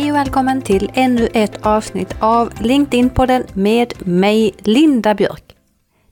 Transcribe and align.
Hej 0.00 0.10
och 0.10 0.16
välkommen 0.16 0.62
till 0.62 0.90
ännu 0.94 1.28
ett 1.34 1.66
avsnitt 1.66 2.14
av 2.20 2.52
LinkedIn-podden 2.60 3.46
med 3.52 4.06
mig, 4.06 4.54
Linda 4.58 5.14
Björk. 5.14 5.56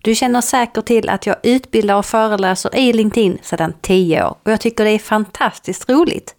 Du 0.02 0.14
känner 0.14 0.40
säkert 0.40 0.84
till 0.84 1.08
att 1.08 1.26
jag 1.26 1.36
utbildar 1.42 1.96
och 1.96 2.06
föreläser 2.06 2.76
i 2.76 2.92
LinkedIn 2.92 3.38
sedan 3.42 3.72
10 3.80 4.24
år 4.24 4.36
och 4.42 4.52
jag 4.52 4.60
tycker 4.60 4.84
det 4.84 4.90
är 4.90 4.98
fantastiskt 4.98 5.88
roligt. 5.88 6.34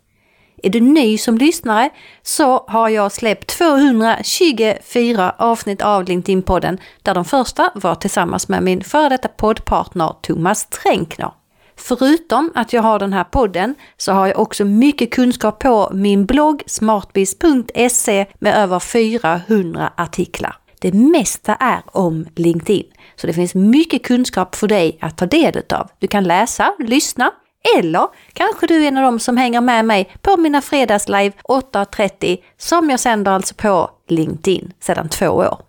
Är 0.64 0.70
du 0.70 0.80
ny 0.80 1.18
som 1.18 1.38
lyssnare 1.38 1.90
så 2.22 2.66
har 2.68 2.90
jag 2.90 3.12
släppt 3.12 3.48
224 3.48 5.36
avsnitt 5.38 5.82
av 5.82 6.04
LinkedIn-podden 6.04 6.78
där 7.04 7.14
de 7.14 7.26
första 7.26 7.72
var 7.76 7.96
tillsammans 7.96 8.48
med 8.48 8.64
min 8.64 8.84
före 8.84 9.10
detta 9.10 9.28
poddpartner 9.28 10.16
Thomas 10.22 10.66
Tränkner. 10.66 11.32
Förutom 11.80 12.52
att 12.56 12.74
jag 12.74 12.82
har 12.82 13.00
den 13.00 13.14
här 13.14 13.24
podden 13.24 13.76
så 13.98 14.12
har 14.12 14.28
jag 14.28 14.40
också 14.40 14.66
mycket 14.66 15.12
kunskap 15.12 15.60
på 15.60 15.90
min 15.94 16.26
blogg 16.26 16.64
smartbiz.se 16.66 18.26
med 18.40 18.56
över 18.56 18.80
400 18.80 19.94
artiklar. 19.96 20.56
Det 20.80 20.94
mesta 20.94 21.56
är 21.56 21.82
om 21.86 22.26
LinkedIn, 22.36 22.86
så 23.16 23.28
det 23.28 23.34
finns 23.34 23.56
mycket 23.56 24.04
kunskap 24.04 24.56
för 24.56 24.68
dig 24.68 24.98
att 25.02 25.18
ta 25.18 25.26
del 25.26 25.62
av. 25.74 25.90
Du 26.00 26.08
kan 26.08 26.24
läsa, 26.24 26.74
lyssna 26.80 27.32
eller 27.78 28.08
kanske 28.34 28.68
du 28.68 28.84
är 28.84 28.88
en 28.88 28.98
av 28.98 29.04
dem 29.04 29.20
som 29.20 29.38
hänger 29.38 29.62
med 29.62 29.86
mig 29.86 30.12
på 30.22 30.38
mina 30.38 30.62
fredagslive 30.62 31.36
8.30 31.44 32.38
som 32.58 32.90
jag 32.90 33.00
sänder 33.00 33.32
alltså 33.32 33.56
på 33.56 33.90
LinkedIn 34.08 34.74
sedan 34.80 35.10
två 35.10 35.28
år. 35.28 35.62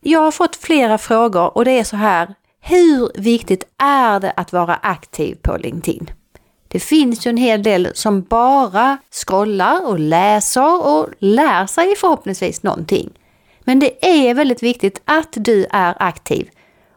Jag 0.00 0.20
har 0.20 0.30
fått 0.30 0.56
flera 0.56 0.98
frågor 0.98 1.56
och 1.56 1.64
det 1.64 1.78
är 1.78 1.84
så 1.84 1.96
här. 1.96 2.34
Hur 2.66 3.10
viktigt 3.14 3.64
är 3.78 4.20
det 4.20 4.32
att 4.36 4.52
vara 4.52 4.74
aktiv 4.74 5.34
på 5.42 5.56
LinkedIn? 5.56 6.10
Det 6.68 6.80
finns 6.80 7.26
ju 7.26 7.28
en 7.28 7.36
hel 7.36 7.62
del 7.62 7.88
som 7.94 8.22
bara 8.22 8.98
scrollar 9.10 9.86
och 9.86 9.98
läser 9.98 10.86
och 10.86 11.08
lär 11.18 11.66
sig 11.66 11.96
förhoppningsvis 11.96 12.62
någonting. 12.62 13.10
Men 13.64 13.78
det 13.78 14.06
är 14.06 14.34
väldigt 14.34 14.62
viktigt 14.62 15.02
att 15.04 15.28
du 15.32 15.66
är 15.70 15.94
aktiv. 15.98 16.50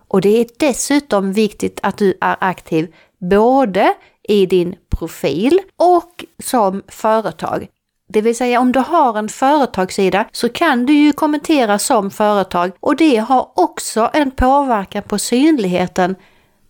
Och 0.07 0.21
det 0.21 0.39
är 0.39 0.47
dessutom 0.59 1.33
viktigt 1.33 1.79
att 1.83 1.97
du 1.97 2.13
är 2.21 2.35
aktiv 2.39 2.93
både 3.17 3.93
i 4.23 4.45
din 4.45 4.75
profil 4.89 5.59
och 5.75 6.25
som 6.43 6.83
företag. 6.87 7.67
Det 8.09 8.21
vill 8.21 8.35
säga 8.35 8.59
om 8.59 8.71
du 8.71 8.79
har 8.79 9.17
en 9.17 9.29
företagssida 9.29 10.25
så 10.31 10.49
kan 10.49 10.85
du 10.85 10.93
ju 10.93 11.13
kommentera 11.13 11.79
som 11.79 12.11
företag 12.11 12.71
och 12.79 12.95
det 12.95 13.17
har 13.17 13.51
också 13.55 14.09
en 14.13 14.31
påverkan 14.31 15.03
på 15.03 15.19
synligheten 15.19 16.15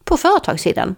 på 0.04 0.18
företagssidan. 0.18 0.96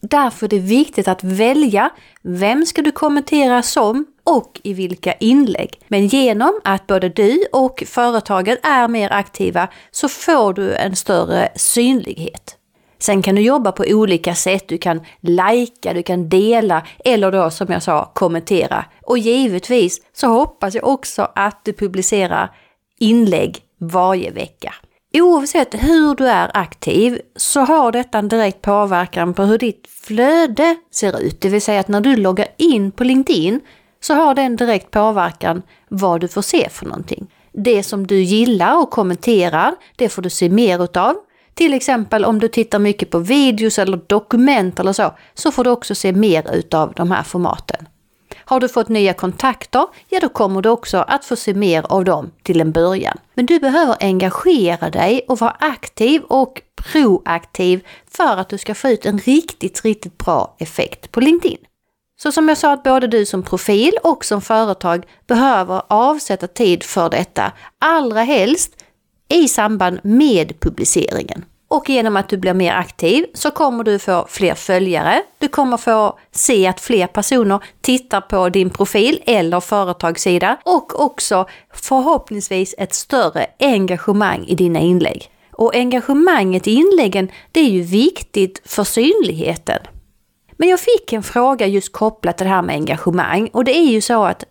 Därför 0.00 0.46
är 0.46 0.50
det 0.50 0.58
viktigt 0.58 1.08
att 1.08 1.24
välja 1.24 1.90
vem 2.22 2.66
ska 2.66 2.82
du 2.82 2.92
kommentera 2.92 3.62
som 3.62 4.06
och 4.24 4.60
i 4.64 4.74
vilka 4.74 5.12
inlägg. 5.12 5.80
Men 5.88 6.06
genom 6.06 6.60
att 6.64 6.86
både 6.86 7.08
du 7.08 7.44
och 7.52 7.82
företaget 7.86 8.66
är 8.66 8.88
mer 8.88 9.12
aktiva 9.12 9.68
så 9.90 10.08
får 10.08 10.52
du 10.52 10.74
en 10.74 10.96
större 10.96 11.48
synlighet. 11.56 12.56
Sen 13.00 13.22
kan 13.22 13.34
du 13.34 13.42
jobba 13.42 13.72
på 13.72 13.84
olika 13.88 14.34
sätt. 14.34 14.68
Du 14.68 14.78
kan 14.78 15.00
lajka, 15.20 15.92
du 15.92 16.02
kan 16.02 16.28
dela 16.28 16.86
eller 17.04 17.32
då 17.32 17.50
som 17.50 17.66
jag 17.70 17.82
sa 17.82 18.10
kommentera. 18.14 18.84
Och 19.02 19.18
givetvis 19.18 20.00
så 20.12 20.26
hoppas 20.26 20.74
jag 20.74 20.88
också 20.88 21.28
att 21.34 21.64
du 21.64 21.72
publicerar 21.72 22.50
inlägg 22.98 23.58
varje 23.78 24.30
vecka. 24.30 24.74
Oavsett 25.12 25.74
hur 25.74 26.14
du 26.14 26.28
är 26.28 26.50
aktiv 26.54 27.20
så 27.36 27.60
har 27.60 27.92
detta 27.92 28.18
en 28.18 28.28
direkt 28.28 28.62
påverkan 28.62 29.34
på 29.34 29.42
hur 29.42 29.58
ditt 29.58 29.86
flöde 29.88 30.76
ser 30.90 31.20
ut. 31.20 31.40
Det 31.40 31.48
vill 31.48 31.62
säga 31.62 31.80
att 31.80 31.88
när 31.88 32.00
du 32.00 32.16
loggar 32.16 32.46
in 32.56 32.90
på 32.90 33.04
LinkedIn 33.04 33.60
så 34.00 34.14
har 34.14 34.34
det 34.34 34.42
en 34.42 34.56
direkt 34.56 34.90
påverkan 34.90 35.62
vad 35.88 36.20
du 36.20 36.28
får 36.28 36.42
se 36.42 36.68
för 36.68 36.86
någonting. 36.86 37.26
Det 37.52 37.82
som 37.82 38.06
du 38.06 38.22
gillar 38.22 38.82
och 38.82 38.90
kommenterar, 38.90 39.74
det 39.96 40.08
får 40.08 40.22
du 40.22 40.30
se 40.30 40.48
mer 40.48 40.84
utav. 40.84 41.16
Till 41.54 41.74
exempel 41.74 42.24
om 42.24 42.38
du 42.38 42.48
tittar 42.48 42.78
mycket 42.78 43.10
på 43.10 43.18
videos 43.18 43.78
eller 43.78 44.00
dokument 44.06 44.80
eller 44.80 44.92
så, 44.92 45.14
så 45.34 45.52
får 45.52 45.64
du 45.64 45.70
också 45.70 45.94
se 45.94 46.12
mer 46.12 46.54
utav 46.54 46.92
de 46.96 47.10
här 47.10 47.22
formaten. 47.22 47.88
Har 48.36 48.60
du 48.60 48.68
fått 48.68 48.88
nya 48.88 49.12
kontakter, 49.12 49.86
ja 50.08 50.20
då 50.20 50.28
kommer 50.28 50.62
du 50.62 50.68
också 50.68 50.98
att 50.98 51.24
få 51.24 51.36
se 51.36 51.54
mer 51.54 51.86
av 51.88 52.04
dem 52.04 52.30
till 52.42 52.60
en 52.60 52.72
början. 52.72 53.18
Men 53.34 53.46
du 53.46 53.58
behöver 53.58 53.96
engagera 54.00 54.90
dig 54.90 55.24
och 55.28 55.38
vara 55.38 55.56
aktiv 55.60 56.22
och 56.22 56.62
proaktiv 56.92 57.86
för 58.10 58.36
att 58.36 58.48
du 58.48 58.58
ska 58.58 58.74
få 58.74 58.88
ut 58.88 59.06
en 59.06 59.18
riktigt, 59.18 59.84
riktigt 59.84 60.18
bra 60.18 60.56
effekt 60.58 61.12
på 61.12 61.20
LinkedIn. 61.20 61.58
Så 62.22 62.32
som 62.32 62.48
jag 62.48 62.58
sa 62.58 62.72
att 62.72 62.82
både 62.82 63.06
du 63.06 63.26
som 63.26 63.42
profil 63.42 63.92
och 64.02 64.24
som 64.24 64.40
företag 64.40 65.06
behöver 65.26 65.82
avsätta 65.88 66.46
tid 66.46 66.82
för 66.82 67.10
detta, 67.10 67.52
allra 67.78 68.22
helst 68.22 68.79
i 69.30 69.48
samband 69.48 70.00
med 70.02 70.60
publiceringen. 70.60 71.44
Och 71.68 71.90
genom 71.90 72.16
att 72.16 72.28
du 72.28 72.36
blir 72.36 72.54
mer 72.54 72.72
aktiv 72.72 73.26
så 73.34 73.50
kommer 73.50 73.84
du 73.84 73.98
få 73.98 74.26
fler 74.28 74.54
följare. 74.54 75.22
Du 75.38 75.48
kommer 75.48 75.76
få 75.76 76.18
se 76.32 76.66
att 76.66 76.80
fler 76.80 77.06
personer 77.06 77.60
tittar 77.80 78.20
på 78.20 78.48
din 78.48 78.70
profil 78.70 79.22
eller 79.26 79.60
företagssida 79.60 80.56
och 80.64 81.00
också 81.00 81.46
förhoppningsvis 81.74 82.74
ett 82.78 82.94
större 82.94 83.46
engagemang 83.60 84.44
i 84.46 84.54
dina 84.54 84.78
inlägg. 84.78 85.30
Och 85.52 85.74
engagemanget 85.74 86.66
i 86.66 86.72
inläggen, 86.72 87.28
det 87.52 87.60
är 87.60 87.70
ju 87.70 87.82
viktigt 87.82 88.62
för 88.64 88.84
synligheten. 88.84 89.78
Men 90.56 90.68
jag 90.68 90.80
fick 90.80 91.12
en 91.12 91.22
fråga 91.22 91.66
just 91.66 91.92
kopplat 91.92 92.38
till 92.38 92.46
det 92.46 92.52
här 92.52 92.62
med 92.62 92.74
engagemang 92.74 93.48
och 93.52 93.64
det 93.64 93.76
är 93.76 93.90
ju 93.90 94.00
så 94.00 94.24
att 94.24 94.44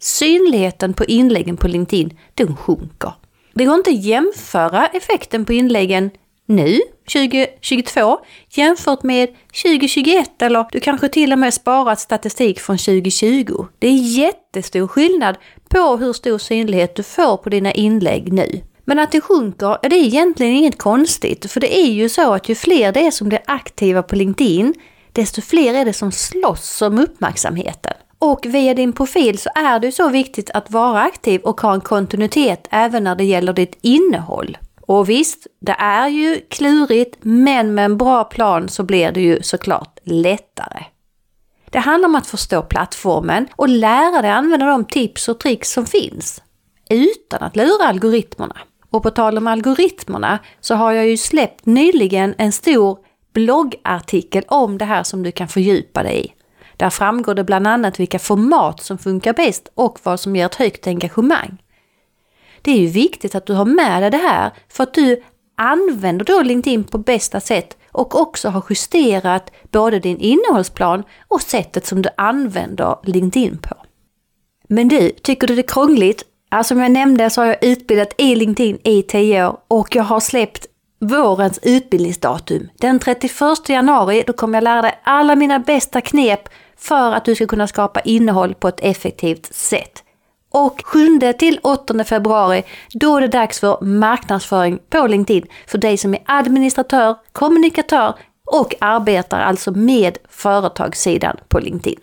synligheten 0.00 0.94
på 0.94 1.04
inläggen 1.04 1.56
på 1.56 1.68
LinkedIn, 1.68 2.18
den 2.34 2.56
sjunker. 2.56 3.12
Det 3.56 3.64
går 3.64 3.74
inte 3.74 3.90
att 3.90 4.04
jämföra 4.04 4.86
effekten 4.86 5.44
på 5.44 5.52
inläggen 5.52 6.10
nu, 6.46 6.80
2022, 7.12 8.18
jämfört 8.50 9.02
med 9.02 9.28
2021 9.62 10.42
eller 10.42 10.66
du 10.72 10.80
kanske 10.80 11.08
till 11.08 11.32
och 11.32 11.38
med 11.38 11.54
sparat 11.54 12.00
statistik 12.00 12.60
från 12.60 12.78
2020. 12.78 13.66
Det 13.78 13.86
är 13.86 14.18
jättestor 14.18 14.86
skillnad 14.86 15.36
på 15.68 15.96
hur 15.96 16.12
stor 16.12 16.38
synlighet 16.38 16.96
du 16.96 17.02
får 17.02 17.36
på 17.36 17.48
dina 17.48 17.72
inlägg 17.72 18.32
nu. 18.32 18.60
Men 18.84 18.98
att 18.98 19.12
det 19.12 19.20
sjunker, 19.20 19.78
det 19.82 19.96
är 19.96 20.04
egentligen 20.04 20.52
inget 20.52 20.78
konstigt, 20.78 21.50
för 21.52 21.60
det 21.60 21.78
är 21.78 21.90
ju 21.90 22.08
så 22.08 22.34
att 22.34 22.48
ju 22.48 22.54
fler 22.54 22.92
det 22.92 23.06
är 23.06 23.10
som 23.10 23.28
blir 23.28 23.40
aktiva 23.46 24.02
på 24.02 24.16
LinkedIn, 24.16 24.74
desto 25.12 25.42
fler 25.42 25.74
är 25.74 25.84
det 25.84 25.92
som 25.92 26.12
slåss 26.12 26.82
om 26.82 26.98
uppmärksamheten. 26.98 27.92
Och 28.18 28.46
via 28.46 28.74
din 28.74 28.92
profil 28.92 29.38
så 29.38 29.50
är 29.54 29.80
det 29.80 29.92
så 29.92 30.08
viktigt 30.08 30.50
att 30.50 30.70
vara 30.70 31.00
aktiv 31.00 31.40
och 31.40 31.60
ha 31.60 31.74
en 31.74 31.80
kontinuitet 31.80 32.68
även 32.70 33.04
när 33.04 33.14
det 33.14 33.24
gäller 33.24 33.52
ditt 33.52 33.78
innehåll. 33.80 34.58
Och 34.80 35.08
visst, 35.08 35.46
det 35.60 35.76
är 35.78 36.08
ju 36.08 36.40
klurigt, 36.50 37.16
men 37.20 37.74
med 37.74 37.84
en 37.84 37.96
bra 37.96 38.24
plan 38.24 38.68
så 38.68 38.82
blir 38.82 39.12
det 39.12 39.20
ju 39.20 39.42
såklart 39.42 39.98
lättare. 40.04 40.84
Det 41.70 41.78
handlar 41.78 42.08
om 42.08 42.14
att 42.14 42.26
förstå 42.26 42.62
plattformen 42.62 43.48
och 43.56 43.68
lära 43.68 44.22
dig 44.22 44.30
använda 44.30 44.66
de 44.66 44.84
tips 44.84 45.28
och 45.28 45.40
tricks 45.40 45.72
som 45.72 45.86
finns. 45.86 46.42
Utan 46.90 47.42
att 47.42 47.56
lura 47.56 47.86
algoritmerna. 47.86 48.56
Och 48.90 49.02
på 49.02 49.10
tal 49.10 49.38
om 49.38 49.46
algoritmerna 49.46 50.38
så 50.60 50.74
har 50.74 50.92
jag 50.92 51.08
ju 51.08 51.16
släppt 51.16 51.66
nyligen 51.66 52.34
en 52.38 52.52
stor 52.52 52.98
bloggartikel 53.32 54.44
om 54.48 54.78
det 54.78 54.84
här 54.84 55.02
som 55.02 55.22
du 55.22 55.32
kan 55.32 55.48
fördjupa 55.48 56.02
dig 56.02 56.26
i. 56.26 56.32
Där 56.76 56.90
framgår 56.90 57.34
det 57.34 57.44
bland 57.44 57.66
annat 57.66 58.00
vilka 58.00 58.18
format 58.18 58.82
som 58.82 58.98
funkar 58.98 59.32
bäst 59.32 59.68
och 59.74 59.98
vad 60.02 60.20
som 60.20 60.36
ger 60.36 60.46
ett 60.46 60.54
högt 60.54 60.86
engagemang. 60.86 61.62
Det 62.62 62.70
är 62.70 62.78
ju 62.78 62.86
viktigt 62.86 63.34
att 63.34 63.46
du 63.46 63.52
har 63.52 63.64
med 63.64 64.02
dig 64.02 64.10
det 64.10 64.16
här 64.16 64.50
för 64.68 64.82
att 64.82 64.94
du 64.94 65.22
använder 65.56 66.24
då 66.24 66.42
LinkedIn 66.42 66.84
på 66.84 66.98
bästa 66.98 67.40
sätt 67.40 67.76
och 67.92 68.20
också 68.20 68.48
har 68.48 68.64
justerat 68.70 69.52
både 69.70 69.98
din 69.98 70.18
innehållsplan 70.18 71.02
och 71.28 71.42
sättet 71.42 71.86
som 71.86 72.02
du 72.02 72.08
använder 72.16 72.96
LinkedIn 73.02 73.58
på. 73.58 73.76
Men 74.68 74.88
du, 74.88 75.10
tycker 75.10 75.46
du 75.46 75.54
det 75.54 75.60
är 75.60 75.68
krångligt? 75.68 76.24
Alltså 76.48 76.74
som 76.74 76.82
jag 76.82 76.90
nämnde 76.90 77.30
så 77.30 77.40
har 77.40 77.46
jag 77.46 77.64
utbildat 77.64 78.14
i 78.18 78.34
LinkedIn 78.34 78.78
i 78.84 79.02
10 79.02 79.46
år 79.46 79.58
och 79.68 79.96
jag 79.96 80.04
har 80.04 80.20
släppt 80.20 80.66
vårens 81.00 81.58
utbildningsdatum. 81.62 82.68
Den 82.80 82.98
31 82.98 83.68
januari 83.68 84.24
då 84.26 84.32
kommer 84.32 84.56
jag 84.56 84.64
lära 84.64 84.82
dig 84.82 85.00
alla 85.04 85.36
mina 85.36 85.58
bästa 85.58 86.00
knep 86.00 86.48
för 86.78 87.12
att 87.12 87.24
du 87.24 87.34
ska 87.34 87.46
kunna 87.46 87.66
skapa 87.66 88.00
innehåll 88.00 88.54
på 88.54 88.68
ett 88.68 88.80
effektivt 88.80 89.54
sätt. 89.54 90.02
Och 90.50 90.82
7 90.84 91.18
till 91.38 91.60
8 91.62 92.04
februari, 92.04 92.62
då 92.92 93.16
är 93.16 93.20
det 93.20 93.28
dags 93.28 93.60
för 93.60 93.84
marknadsföring 93.84 94.78
på 94.90 95.06
LinkedIn 95.06 95.46
för 95.66 95.78
dig 95.78 95.96
som 95.96 96.14
är 96.14 96.20
administratör, 96.26 97.16
kommunikatör 97.32 98.14
och 98.46 98.74
arbetar 98.80 99.40
alltså 99.40 99.70
med 99.70 100.18
företagssidan 100.28 101.36
på 101.48 101.58
LinkedIn. 101.58 102.00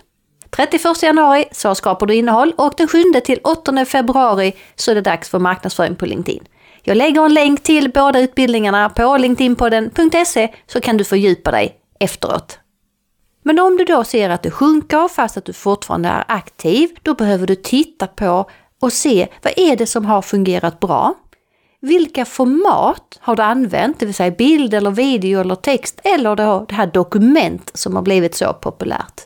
31 0.49 1.03
januari 1.03 1.45
så 1.51 1.75
skapar 1.75 2.05
du 2.05 2.15
innehåll 2.15 2.53
och 2.57 2.73
den 2.77 2.87
7 2.87 3.03
till 3.25 3.39
8 3.43 3.85
februari 3.85 4.53
så 4.75 4.91
är 4.91 4.95
det 4.95 5.01
dags 5.01 5.29
för 5.29 5.39
marknadsföring 5.39 5.95
på 5.95 6.05
LinkedIn. 6.05 6.43
Jag 6.83 6.97
lägger 6.97 7.25
en 7.25 7.33
länk 7.33 7.63
till 7.63 7.91
båda 7.91 8.19
utbildningarna 8.19 8.89
på 8.89 9.17
linkedinpodden.se 9.17 10.53
så 10.67 10.81
kan 10.81 10.97
du 10.97 11.03
fördjupa 11.03 11.51
dig 11.51 11.75
efteråt. 11.99 12.59
Men 13.44 13.60
om 13.60 13.78
du 13.78 13.84
då 13.84 14.04
ser 14.04 14.30
att 14.30 14.44
det 14.44 14.51
sjunker 14.51 15.07
fast 15.07 15.38
att 15.38 15.45
du 15.45 15.54
fortfarande 15.54 16.10
är 16.10 16.24
aktiv, 16.28 16.90
då 17.01 17.13
behöver 17.13 17.48
du 17.48 17.56
titta 17.56 18.07
på 18.07 18.50
och 18.81 18.94
se 18.94 19.28
vad 19.42 19.54
är 19.57 19.75
det 19.75 19.88
som 19.88 20.06
har 20.06 20.22
fungerat 20.22 20.80
bra? 20.80 21.13
Vilka 21.80 22.25
format 22.25 23.19
har 23.19 23.36
du 23.36 23.44
använt, 23.44 24.00
det 24.00 24.06
vill 24.06 24.16
säga 24.16 24.31
bild 24.31 24.74
eller 24.74 24.92
video 24.92 25.42
eller 25.42 25.56
text 25.56 26.01
eller 26.04 26.36
då 26.36 26.66
det 26.69 26.75
här 26.75 26.88
dokument 26.88 27.72
som 27.74 27.95
har 27.95 28.04
blivit 28.04 28.36
så 28.36 28.54
populärt? 28.54 29.22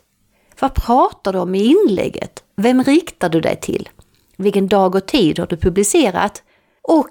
Vad 0.59 0.73
pratar 0.73 1.33
du 1.33 1.39
om 1.39 1.55
i 1.55 1.63
inlägget? 1.63 2.43
Vem 2.55 2.83
riktar 2.83 3.29
du 3.29 3.41
dig 3.41 3.59
till? 3.61 3.89
Vilken 4.37 4.67
dag 4.67 4.95
och 4.95 5.05
tid 5.05 5.39
har 5.39 5.47
du 5.47 5.57
publicerat? 5.57 6.43
Och 6.81 7.09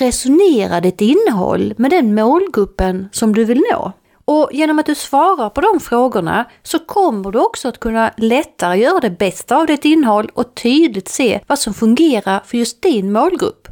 resonera 0.00 0.80
ditt 0.80 1.00
innehåll 1.00 1.74
med 1.78 1.90
den 1.90 2.14
målgruppen 2.14 3.08
som 3.12 3.34
du 3.34 3.44
vill 3.44 3.62
nå. 3.72 3.92
Och 4.32 4.50
genom 4.52 4.78
att 4.78 4.86
du 4.86 4.94
svarar 4.94 5.50
på 5.50 5.60
de 5.60 5.80
frågorna 5.80 6.44
så 6.62 6.78
kommer 6.78 7.30
du 7.30 7.38
också 7.38 7.68
att 7.68 7.80
kunna 7.80 8.12
lättare 8.16 8.78
göra 8.78 9.00
det 9.00 9.10
bästa 9.10 9.56
av 9.56 9.66
ditt 9.66 9.84
innehåll 9.84 10.30
och 10.34 10.54
tydligt 10.54 11.08
se 11.08 11.40
vad 11.46 11.58
som 11.58 11.74
fungerar 11.74 12.42
för 12.46 12.58
just 12.58 12.82
din 12.82 13.12
målgrupp. 13.12 13.68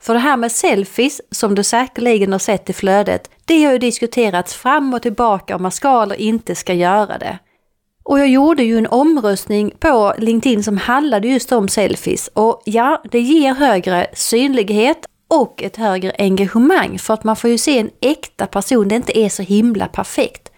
För 0.00 0.14
det 0.14 0.20
här 0.20 0.36
med 0.36 0.52
selfies, 0.52 1.20
som 1.30 1.54
du 1.54 1.64
säkerligen 1.64 2.32
har 2.32 2.38
sett 2.38 2.70
i 2.70 2.72
flödet, 2.72 3.30
det 3.44 3.64
har 3.64 3.72
ju 3.72 3.78
diskuterats 3.78 4.54
fram 4.54 4.94
och 4.94 5.02
tillbaka 5.02 5.56
om 5.56 5.62
man 5.62 5.72
ska 5.72 6.02
eller 6.02 6.20
inte 6.20 6.54
ska 6.54 6.74
göra 6.74 7.18
det. 7.18 7.38
Och 8.02 8.18
jag 8.18 8.28
gjorde 8.28 8.62
ju 8.62 8.78
en 8.78 8.86
omröstning 8.86 9.72
på 9.78 10.14
LinkedIn 10.18 10.62
som 10.62 10.78
handlade 10.78 11.28
just 11.28 11.52
om 11.52 11.68
selfies 11.68 12.30
och 12.34 12.62
ja, 12.64 13.02
det 13.10 13.20
ger 13.20 13.54
högre 13.54 14.06
synlighet 14.14 15.06
och 15.30 15.62
ett 15.62 15.76
högre 15.76 16.12
engagemang 16.18 16.98
för 16.98 17.14
att 17.14 17.24
man 17.24 17.36
får 17.36 17.50
ju 17.50 17.58
se 17.58 17.78
en 17.78 17.90
äkta 18.00 18.46
person, 18.46 18.88
det 18.88 18.94
inte 18.94 19.18
är 19.18 19.28
så 19.28 19.42
himla 19.42 19.86
perfekt. 19.86 20.50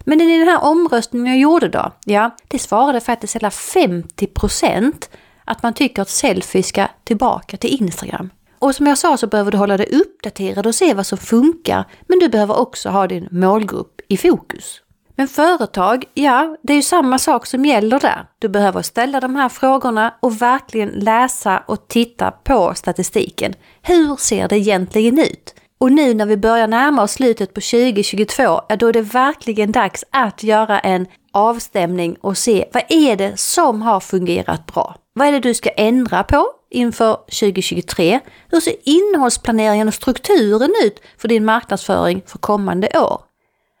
Men 0.00 0.20
i 0.20 0.38
den 0.38 0.48
här 0.48 0.64
omröstningen 0.64 1.26
jag 1.26 1.38
gjorde 1.38 1.68
då, 1.68 1.92
ja, 2.04 2.36
det 2.48 2.58
svarade 2.58 3.00
faktiskt 3.00 3.36
hela 3.36 3.48
50% 3.48 5.08
att 5.44 5.62
man 5.62 5.74
tycker 5.74 6.02
att 6.02 6.08
selfies 6.08 6.68
ska 6.68 6.86
tillbaka 7.04 7.56
till 7.56 7.82
Instagram. 7.82 8.30
Och 8.58 8.74
som 8.74 8.86
jag 8.86 8.98
sa 8.98 9.16
så 9.16 9.26
behöver 9.26 9.50
du 9.50 9.58
hålla 9.58 9.76
dig 9.76 9.88
uppdaterad 9.92 10.66
och 10.66 10.74
se 10.74 10.94
vad 10.94 11.06
som 11.06 11.18
funkar, 11.18 11.84
men 12.06 12.18
du 12.18 12.28
behöver 12.28 12.58
också 12.58 12.88
ha 12.88 13.06
din 13.06 13.28
målgrupp 13.30 14.00
i 14.08 14.16
fokus. 14.16 14.80
Men 15.18 15.28
företag, 15.28 16.04
ja, 16.14 16.56
det 16.62 16.72
är 16.72 16.76
ju 16.76 16.82
samma 16.82 17.18
sak 17.18 17.46
som 17.46 17.64
gäller 17.64 18.00
där. 18.00 18.26
Du 18.38 18.48
behöver 18.48 18.82
ställa 18.82 19.20
de 19.20 19.36
här 19.36 19.48
frågorna 19.48 20.14
och 20.20 20.42
verkligen 20.42 20.88
läsa 20.88 21.62
och 21.66 21.88
titta 21.88 22.30
på 22.30 22.74
statistiken. 22.74 23.54
Hur 23.82 24.16
ser 24.16 24.48
det 24.48 24.56
egentligen 24.56 25.18
ut? 25.18 25.54
Och 25.78 25.92
nu 25.92 26.14
när 26.14 26.26
vi 26.26 26.36
börjar 26.36 26.68
närma 26.68 27.02
oss 27.02 27.12
slutet 27.12 27.54
på 27.54 27.60
2022, 27.60 28.42
ja, 28.42 28.76
då 28.76 28.86
är 28.86 28.92
det 28.92 29.02
verkligen 29.02 29.72
dags 29.72 30.04
att 30.10 30.42
göra 30.42 30.78
en 30.78 31.06
avstämning 31.32 32.16
och 32.20 32.38
se 32.38 32.68
vad 32.72 32.82
är 32.88 33.16
det 33.16 33.40
som 33.40 33.82
har 33.82 34.00
fungerat 34.00 34.66
bra? 34.66 34.96
Vad 35.12 35.28
är 35.28 35.32
det 35.32 35.40
du 35.40 35.54
ska 35.54 35.70
ändra 35.70 36.22
på 36.22 36.46
inför 36.70 37.14
2023? 37.14 38.20
Hur 38.50 38.60
ser 38.60 38.74
innehållsplaneringen 38.84 39.88
och 39.88 39.94
strukturen 39.94 40.70
ut 40.84 41.02
för 41.16 41.28
din 41.28 41.44
marknadsföring 41.44 42.22
för 42.26 42.38
kommande 42.38 42.88
år? 42.98 43.27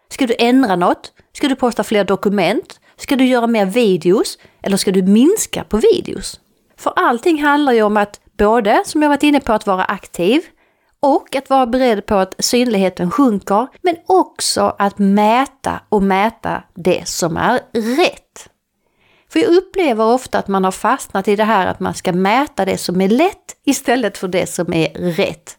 Ska 0.08 0.26
du 0.26 0.34
ändra 0.38 0.76
något? 0.76 1.12
Ska 1.32 1.48
du 1.48 1.56
posta 1.56 1.84
fler 1.84 2.04
dokument? 2.04 2.80
Ska 2.96 3.16
du 3.16 3.24
göra 3.24 3.46
mer 3.46 3.66
videos? 3.66 4.38
Eller 4.62 4.76
ska 4.76 4.92
du 4.92 5.02
minska 5.02 5.64
på 5.64 5.76
videos? 5.76 6.40
För 6.76 6.92
allting 6.96 7.42
handlar 7.42 7.72
ju 7.72 7.82
om 7.82 7.96
att 7.96 8.20
både, 8.38 8.82
som 8.86 9.02
jag 9.02 9.08
varit 9.08 9.22
inne 9.22 9.40
på, 9.40 9.52
att 9.52 9.66
vara 9.66 9.84
aktiv 9.84 10.42
och 11.00 11.36
att 11.36 11.50
vara 11.50 11.66
beredd 11.66 12.06
på 12.06 12.14
att 12.14 12.34
synligheten 12.38 13.10
sjunker, 13.10 13.66
men 13.82 13.96
också 14.06 14.76
att 14.78 14.98
mäta 14.98 15.80
och 15.88 16.02
mäta 16.02 16.62
det 16.74 17.08
som 17.08 17.36
är 17.36 17.60
rätt. 17.96 18.48
För 19.32 19.40
jag 19.40 19.48
upplever 19.48 20.04
ofta 20.04 20.38
att 20.38 20.48
man 20.48 20.64
har 20.64 20.72
fastnat 20.72 21.28
i 21.28 21.36
det 21.36 21.44
här 21.44 21.66
att 21.66 21.80
man 21.80 21.94
ska 21.94 22.12
mäta 22.12 22.64
det 22.64 22.78
som 22.78 23.00
är 23.00 23.08
lätt 23.08 23.56
istället 23.64 24.18
för 24.18 24.28
det 24.28 24.46
som 24.46 24.72
är 24.72 24.88
rätt. 24.94 25.58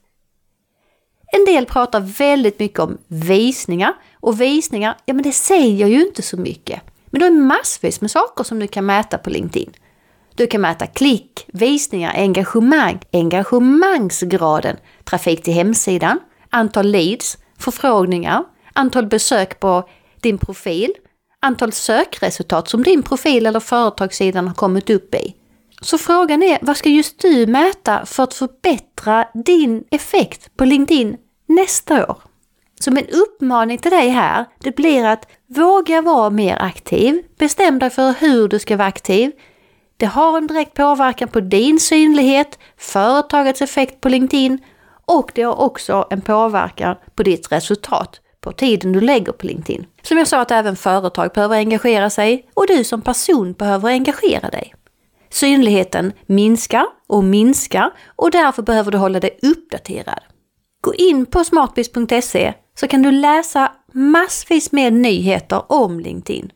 En 1.31 1.45
del 1.45 1.65
pratar 1.65 1.99
väldigt 1.99 2.59
mycket 2.59 2.79
om 2.79 2.97
visningar 3.07 3.93
och 4.19 4.41
visningar, 4.41 4.97
ja 5.05 5.13
men 5.13 5.23
det 5.23 5.31
säger 5.31 5.87
ju 5.87 6.01
inte 6.01 6.21
så 6.21 6.37
mycket. 6.37 6.81
Men 7.05 7.19
det 7.19 7.27
är 7.27 7.31
massvis 7.31 8.01
med 8.01 8.11
saker 8.11 8.43
som 8.43 8.59
du 8.59 8.67
kan 8.67 8.85
mäta 8.85 9.17
på 9.17 9.29
LinkedIn. 9.29 9.73
Du 10.35 10.47
kan 10.47 10.61
mäta 10.61 10.87
klick, 10.87 11.45
visningar, 11.47 12.13
engagemang, 12.15 12.99
engagemangsgraden, 13.13 14.77
trafik 15.03 15.43
till 15.43 15.53
hemsidan, 15.53 16.19
antal 16.49 16.87
leads, 16.87 17.37
förfrågningar, 17.57 18.43
antal 18.73 19.05
besök 19.07 19.59
på 19.59 19.89
din 20.21 20.37
profil, 20.37 20.93
antal 21.39 21.71
sökresultat 21.71 22.69
som 22.69 22.83
din 22.83 23.03
profil 23.03 23.45
eller 23.45 23.59
företagssidan 23.59 24.47
har 24.47 24.55
kommit 24.55 24.89
upp 24.89 25.15
i. 25.15 25.35
Så 25.81 25.97
frågan 25.97 26.43
är, 26.43 26.59
vad 26.61 26.77
ska 26.77 26.89
just 26.89 27.19
du 27.19 27.47
mäta 27.47 28.05
för 28.05 28.23
att 28.23 28.33
förbättra 28.33 29.27
din 29.33 29.83
effekt 29.91 30.57
på 30.57 30.65
LinkedIn 30.65 31.17
nästa 31.45 32.07
år? 32.07 32.28
Så 32.79 32.91
min 32.91 33.07
uppmaning 33.07 33.77
till 33.77 33.91
dig 33.91 34.09
här, 34.09 34.45
det 34.59 34.75
blir 34.75 35.05
att 35.05 35.27
våga 35.47 36.01
vara 36.01 36.29
mer 36.29 36.57
aktiv. 36.61 37.21
Bestäm 37.39 37.79
dig 37.79 37.89
för 37.89 38.13
hur 38.19 38.47
du 38.47 38.59
ska 38.59 38.77
vara 38.77 38.87
aktiv. 38.87 39.31
Det 39.97 40.05
har 40.05 40.37
en 40.37 40.47
direkt 40.47 40.73
påverkan 40.73 41.27
på 41.27 41.39
din 41.39 41.79
synlighet, 41.79 42.59
företagets 42.77 43.61
effekt 43.61 44.01
på 44.01 44.09
LinkedIn 44.09 44.59
och 45.05 45.31
det 45.35 45.41
har 45.41 45.59
också 45.59 46.07
en 46.09 46.21
påverkan 46.21 46.95
på 47.15 47.23
ditt 47.23 47.51
resultat 47.51 48.21
på 48.41 48.51
tiden 48.51 48.91
du 48.91 49.01
lägger 49.01 49.31
på 49.31 49.47
LinkedIn. 49.47 49.85
Som 50.01 50.17
jag 50.17 50.27
sa 50.27 50.41
att 50.41 50.51
även 50.51 50.75
företag 50.75 51.31
behöver 51.33 51.55
engagera 51.55 52.09
sig 52.09 52.49
och 52.53 52.67
du 52.67 52.83
som 52.83 53.01
person 53.01 53.53
behöver 53.53 53.89
engagera 53.89 54.49
dig. 54.49 54.73
Synligheten 55.29 56.13
minskar 56.25 56.85
och 57.07 57.23
minskar 57.23 57.91
och 58.15 58.31
därför 58.31 58.61
behöver 58.61 58.91
du 58.91 58.97
hålla 58.97 59.19
dig 59.19 59.39
uppdaterad. 59.41 60.19
Gå 60.81 60.93
in 60.93 61.25
på 61.25 61.43
smartbiz.se 61.43 62.53
så 62.79 62.87
kan 62.87 63.01
du 63.01 63.11
läsa 63.11 63.71
massvis 63.93 64.71
med 64.71 64.93
nyheter 64.93 65.71
om 65.71 65.99
LinkedIn. 65.99 66.51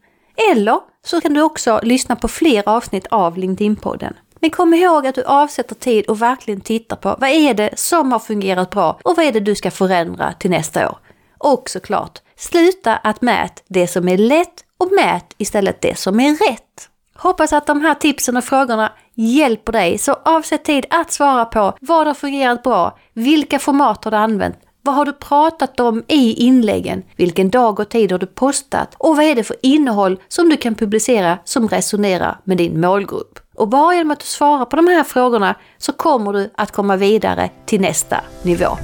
Eller 0.51 0.79
så 1.05 1.21
kan 1.21 1.33
du 1.33 1.41
också 1.41 1.79
lyssna 1.83 2.15
på 2.15 2.27
fler 2.27 2.63
avsnitt 2.69 3.07
av 3.07 3.37
LinkedIn-podden. 3.37 4.13
Men 4.39 4.49
kom 4.49 4.73
ihåg 4.73 5.07
att 5.07 5.15
du 5.15 5.23
avsätter 5.23 5.75
tid 5.75 6.05
och 6.05 6.21
verkligen 6.21 6.61
tittar 6.61 6.95
på 6.95 7.15
vad 7.19 7.29
är 7.29 7.53
det 7.53 7.69
som 7.75 8.11
har 8.11 8.19
fungerat 8.19 8.69
bra 8.69 8.99
och 9.03 9.17
vad 9.17 9.25
är 9.25 9.31
det 9.31 9.39
du 9.39 9.55
ska 9.55 9.71
förändra 9.71 10.33
till 10.33 10.49
nästa 10.49 10.89
år. 10.89 10.97
Och 11.37 11.69
såklart, 11.69 12.19
sluta 12.35 12.95
att 12.95 13.21
mät 13.21 13.63
det 13.67 13.87
som 13.87 14.09
är 14.09 14.17
lätt 14.17 14.63
och 14.77 14.91
mät 14.91 15.33
istället 15.38 15.81
det 15.81 15.98
som 15.98 16.19
är 16.19 16.50
rätt. 16.51 16.89
Hoppas 17.15 17.53
att 17.53 17.67
de 17.67 17.81
här 17.81 17.95
tipsen 17.95 18.38
och 18.38 18.43
frågorna 18.43 18.91
hjälper 19.13 19.71
dig, 19.71 19.98
så 19.98 20.13
avsätt 20.25 20.65
tid 20.65 20.86
att 20.89 21.12
svara 21.12 21.45
på 21.45 21.74
vad 21.81 22.07
har 22.07 22.13
fungerat 22.13 22.63
bra, 22.63 22.98
vilka 23.13 23.59
format 23.59 24.03
har 24.03 24.12
du 24.12 24.17
använt, 24.17 24.55
vad 24.85 24.95
har 24.95 25.05
du 25.05 25.13
pratat 25.13 25.79
om 25.79 26.03
i 26.07 26.33
inläggen? 26.33 27.03
Vilken 27.15 27.49
dag 27.49 27.79
och 27.79 27.89
tid 27.89 28.11
har 28.11 28.19
du 28.19 28.25
postat? 28.25 28.95
Och 28.97 29.15
vad 29.15 29.25
är 29.25 29.35
det 29.35 29.43
för 29.43 29.55
innehåll 29.61 30.19
som 30.27 30.49
du 30.49 30.57
kan 30.57 30.75
publicera 30.75 31.37
som 31.43 31.67
resonerar 31.67 32.39
med 32.43 32.57
din 32.57 32.81
målgrupp? 32.81 33.39
Och 33.55 33.67
bara 33.67 33.95
genom 33.95 34.11
att 34.11 34.19
du 34.19 34.25
svarar 34.25 34.65
på 34.65 34.75
de 34.75 34.87
här 34.87 35.03
frågorna 35.03 35.55
så 35.77 35.91
kommer 35.91 36.33
du 36.33 36.51
att 36.55 36.71
komma 36.71 36.95
vidare 36.95 37.49
till 37.65 37.81
nästa 37.81 38.17
nivå. 38.41 38.77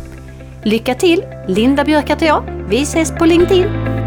Lycka 0.64 0.96
till! 0.96 1.24
Linda 1.48 1.84
Björk 1.84 2.10
heter 2.10 2.26
jag. 2.26 2.44
Vi 2.70 2.82
ses 2.82 3.12
på 3.12 3.26
LinkedIn! 3.26 3.99